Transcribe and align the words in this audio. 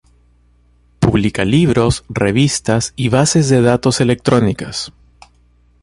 Publica 0.99 1.45
libros, 1.45 2.03
revistas 2.09 2.93
y 2.95 3.09
bases 3.09 3.49
de 3.49 3.61
datos 3.61 4.01
electrónicas. 4.01 4.91